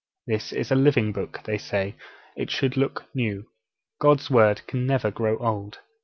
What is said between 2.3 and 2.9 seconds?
'it should